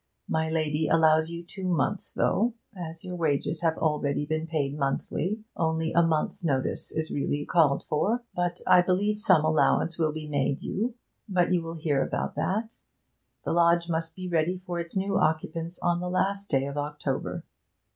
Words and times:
My 0.27 0.49
lady 0.49 0.87
allows 0.87 1.29
you 1.29 1.43
two 1.43 1.67
months, 1.67 2.11
though, 2.15 2.55
as 2.75 3.03
your 3.05 3.15
wages 3.15 3.61
have 3.61 3.77
always 3.77 4.27
been 4.27 4.47
paid 4.47 4.75
monthly, 4.75 5.43
only 5.55 5.93
a 5.93 6.01
month's 6.01 6.43
notice 6.43 6.91
is 6.91 7.11
really 7.11 7.45
called 7.45 7.85
for. 7.87 8.23
I 8.65 8.81
believe 8.81 9.19
some 9.19 9.45
allowance 9.45 9.99
will 9.99 10.11
be 10.11 10.27
made 10.27 10.63
you, 10.63 10.95
but 11.29 11.53
you 11.53 11.61
will 11.61 11.75
hear 11.75 12.01
about 12.03 12.33
that. 12.33 12.79
The 13.45 13.53
lodge 13.53 13.89
must 13.89 14.15
be 14.15 14.27
ready 14.27 14.57
for 14.65 14.79
its 14.79 14.97
new 14.97 15.19
occupants 15.19 15.77
on 15.83 15.99
the 15.99 16.09
last 16.09 16.49
day 16.49 16.65
of 16.65 16.79
October.' 16.79 17.43